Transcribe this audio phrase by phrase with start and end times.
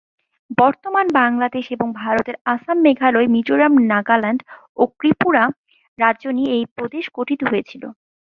[0.57, 4.41] বর্তমান বাংলাদেশ এবং ভারতের আসাম, মেঘালয়, মিজোরাম, নাগাল্যান্ড
[4.77, 5.43] ও ত্রিপুরা
[5.99, 7.83] রাজ্য নিয়ে এই প্রদেশ গঠিত হয়েছিল।